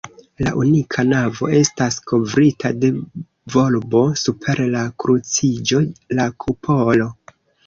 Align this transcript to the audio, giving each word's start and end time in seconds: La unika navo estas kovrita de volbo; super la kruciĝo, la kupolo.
La 0.45 0.51
unika 0.59 1.03
navo 1.09 1.49
estas 1.57 1.97
kovrita 2.11 2.71
de 2.85 2.91
volbo; 3.57 4.03
super 4.23 4.63
la 4.77 4.83
kruciĝo, 5.05 5.85
la 6.23 6.27
kupolo. 6.47 7.09